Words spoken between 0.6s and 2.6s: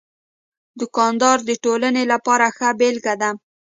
دوکاندار د ټولنې لپاره